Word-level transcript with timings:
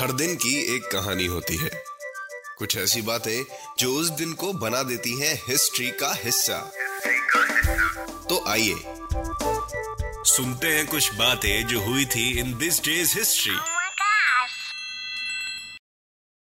हर 0.00 0.12
दिन 0.12 0.34
की 0.34 0.76
एक 0.76 0.82
कहानी 0.82 1.26
होती 1.26 1.56
है। 1.56 1.70
कुछ 2.58 2.76
ऐसी 2.76 3.02
बातें 3.02 3.44
जो 3.78 3.92
उस 3.92 4.10
दिन 4.10 4.32
को 4.32 4.52
बना 4.52 4.82
देती 4.82 5.20
हैं 5.20 5.34
हिस्ट्री 5.48 5.88
का 5.90 6.12
हिस्सा। 6.24 6.58
तो 8.28 8.44
आइए 8.48 8.74
सुनते 10.26 10.68
हैं 10.68 10.86
कुछ 10.86 11.14
बातें 11.14 11.66
जो 11.66 11.80
हुई 11.80 12.04
थी 12.04 12.28
इन 12.40 12.56
दिस 12.58 12.80
डेज़ 12.84 13.18
हिस्ट्री. 13.18 13.56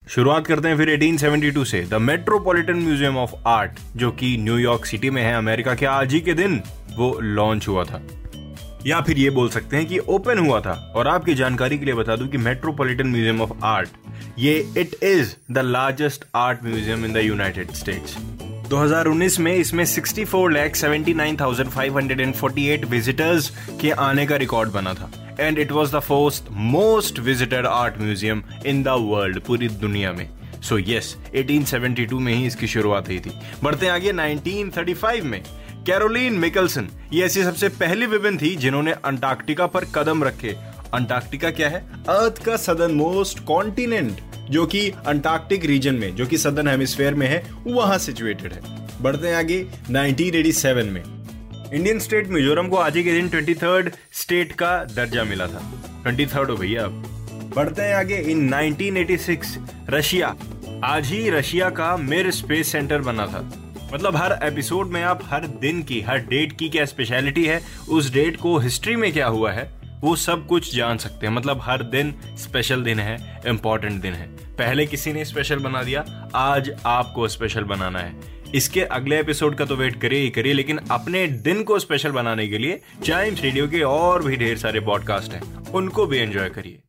शुरुआत 0.09 0.48
करते 0.48 0.67
हैं 0.67 0.77
फिर 0.77 0.89
1872 0.89 1.66
से। 1.66 1.81
The 1.81 1.94
metropolitan 1.94 2.73
museum 2.73 3.17
of 3.17 3.31
art 3.48 3.80
जो 3.95 4.11
कि 4.11 4.38
न्यूयॉर्क 4.38 4.86
सिटी 4.86 5.09
में 5.09 5.23
है 5.23 5.34
अमेरिका 5.34 5.75
के 5.75 5.86
आज 5.86 6.14
ही 6.14 6.22
के 6.22 6.34
दिन 6.34 6.61
वो 6.91 7.20
लॉन्च 7.20 7.67
हुआ 7.67 7.84
था। 7.84 8.08
या 8.88 9.02
फिर 9.02 9.18
ये 9.18 9.30
बोल 9.30 9.50
सकते 9.50 9.77
हैं 9.77 9.86
कि 9.86 10.00
ओपन 10.00 10.40
हुआ 10.40 10.59
था 10.62 10.94
और 10.95 11.08
आपकी 11.08 11.34
जानकारी 11.36 11.78
के 11.78 11.86
लिए 11.86 11.94
बता 11.94 12.16
दूँ 12.16 12.28
कि 12.28 12.38
मेट्रोपॉलिटन 12.38 13.08
म्यूज़ियम 13.08 13.41
ऑफ़ 13.41 13.52
आर्ट 13.66 13.90
ये 14.40 14.73
it 14.78 15.04
is 15.04 15.36
the 15.52 15.58
largest 15.58 16.26
art 16.36 16.64
museum 16.64 17.05
in 17.05 17.14
the 17.14 17.18
United 17.18 17.72
States 17.72 18.17
2019 18.70 19.39
में 19.39 19.56
इसमें 19.56 19.86
64 19.86 20.52
लाख 20.52 20.76
79,548 20.76 22.86
विजिटर्स 22.86 23.52
के 23.81 23.92
आने 24.06 24.26
का 24.28 24.36
रिकॉर्ड 24.36 24.72
बना 24.72 24.94
था। 24.94 25.11
And 25.39 25.59
it 25.59 25.72
was 25.72 25.95
the 25.95 26.00
first 26.00 26.44
most 26.73 27.20
visited 27.20 27.66
art 27.66 28.02
museum 28.02 28.44
in 28.66 28.83
the 28.83 28.88
world 29.11 29.39
पूरी 29.39 29.67
दुनिया 29.67 30.14
में। 30.14 30.30
सो 30.61 30.76
so 30.76 30.81
यस 30.89 31.16
yes, 31.16 31.36
1872 31.36 32.20
में 32.20 32.33
ही 32.33 32.48
इसकी 32.48 32.67
शुरुआत 32.67 33.08
हुई 33.08 33.20
थी। 33.20 33.31
बढ़ते 33.64 33.88
आगे 33.88 34.14
1935 34.14 35.23
में 35.23 35.44
कैरोलिन 35.88 36.33
मिकलसन, 36.33 36.88
ये 37.13 37.25
ऐसी 37.25 37.43
सबसे 37.43 37.69
पहली 37.69 38.05
विमेन 38.05 38.38
थी 38.38 38.55
जिन्होंने 38.55 38.91
अंटार्कटिका 38.91 39.67
पर 39.67 39.85
कदम 39.85 40.23
रखे। 40.23 40.55
अंटार्कटिका 40.93 41.52
क्या 41.52 41.69
है? 41.69 41.80
अर्थ 42.09 42.43
का 42.43 42.57
सदर्न 42.57 42.91
मोस्ट 42.91 43.39
कॉन्टिनेंट 43.39 44.21
जो 44.49 44.65
कि 44.65 44.89
अंटार्कटिक 44.89 45.65
रीजन 45.65 45.95
में, 45.95 46.15
जो 46.15 46.25
कि 46.25 46.38
सदर्न 46.38 46.67
हेमिस्फेयर 46.67 47.13
में 47.13 47.27
है, 47.27 47.52
वहाँ 47.67 47.97
सिचुएटेड 47.97 48.53
है। 48.53 48.59
बढ़ते 49.02 49.27
हैं 49.27 49.35
आगे 49.35 49.67
1987 49.91 50.85
में। 50.85 51.03
इंडियन 51.73 51.99
स्टेट 51.99 52.27
मिजोरम 52.27 52.67
को 52.67 52.75
आज 52.75 52.97
ही 52.97 53.03
के 53.03 53.11
दिन 53.11 53.30
ट्वेंटी 53.30 53.53
स्टेट 54.11 54.52
का 54.52 54.83
दर्जा 54.83 55.23
मिला 55.23 55.47
था। 55.47 55.83
ट्वेंटी 56.03 56.23
हो 56.23 56.55
भैया 56.55 56.83
अब। 56.83 56.91
बढ़ते 57.55 57.81
हैं 57.81 57.95
आगे 57.95 58.17
इन 58.17 58.53
1986 58.53 59.58
रशिया। 59.89 60.35
आज 60.83 61.08
ही 61.08 61.30
रशिया 61.30 61.69
का 61.69 61.97
मिर 61.97 62.31
स्पेस 62.31 62.71
सेंटर 62.71 62.99
बना 62.99 63.27
था। 63.27 63.67
मतलब 63.93 64.16
हर 64.16 64.38
एपिसोड 64.43 64.88
में 64.88 65.02
आप 65.03 65.19
हर 65.23 65.47
दिन 65.47 65.81
की, 65.83 65.99
हर 66.02 66.17
डेट 66.19 66.57
की 66.57 66.69
क्या 66.69 66.85
स्पेशलिटी 66.85 67.45
है, 67.45 67.61
उस 67.89 68.11
डेट 68.13 68.38
को 68.38 68.57
हिस्ट्री 68.57 68.95
में 68.95 69.11
क्या 69.11 69.27
हुआ 69.27 69.52
है, 69.52 69.69
वो 70.02 70.16
सब 70.16 70.45
कुछ 70.47 70.75
जान 70.75 70.97
सकते 70.97 71.27
हैं। 71.27 71.33
मतलब 71.33 71.59
हर 71.61 71.83
दिन 71.83 72.13
स्पेशल 72.38 72.83
दिन 72.83 72.99
है 72.99 73.41
इंपॉर्टेंट 73.47 74.02
दिन 74.02 74.13
है। 74.13 74.27
पहले 74.55 74.85
किसी 74.85 75.13
ने 75.13 75.25
स्पेशल 75.25 75.59
बना 75.59 75.83
दिया, 75.83 76.05
आज 76.35 76.71
आपको 76.85 77.27
स्पेशल 77.27 77.63
बनाना 77.63 77.99
है। 77.99 78.35
इसके 78.55 78.81
अगले 78.81 79.19
एपिसोड 79.19 79.55
का 79.55 79.65
तो 79.65 79.75
वेट 79.75 79.99
करिए 80.02 80.19
ही 80.19 80.30
करिए, 80.30 80.53
लेकिन 80.53 80.80
अपने 80.91 81.25
दिन 81.27 81.64
को 81.64 81.80
स्पेशल 81.80 82.11
बनाने 82.11 82.47
के 82.47 82.58
लिए 82.58 82.81
चाइम्स 83.03 83.42
रेडियो 83.42 83.67
के 83.67 83.81
और 83.81 84.23
भी 84.23 84.37
ढेर 84.37 84.58
सारे 84.58 84.80
पॉडकास्ट 84.80 85.33
हैं, 85.33 85.71
उनको 85.71 86.05
भी 86.05 86.17
एंजॉय 86.17 86.49
करिए। 86.49 86.80